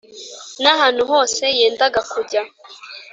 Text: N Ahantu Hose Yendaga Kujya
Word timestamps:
N 0.61 0.63
Ahantu 0.73 1.01
Hose 1.11 1.43
Yendaga 1.57 2.01
Kujya 2.11 2.41